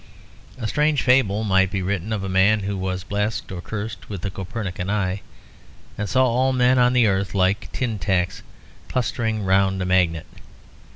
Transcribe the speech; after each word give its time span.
A 0.57 0.67
strange 0.67 1.03
fable 1.03 1.43
might 1.43 1.69
be 1.69 1.83
written 1.83 2.11
of 2.11 2.23
a 2.23 2.27
man 2.27 2.61
who 2.61 2.75
was 2.75 3.03
blessed 3.03 3.51
or 3.51 3.61
cursed 3.61 4.09
with 4.09 4.21
the 4.21 4.31
Copernican 4.31 4.89
eye, 4.89 5.21
and 5.95 6.09
saw 6.09 6.25
all 6.25 6.53
men 6.53 6.79
on 6.79 6.93
the 6.93 7.05
earth 7.05 7.35
like 7.35 7.71
tintacks 7.71 8.41
clustering 8.89 9.43
round 9.43 9.79
a 9.79 9.85
magnet. 9.85 10.25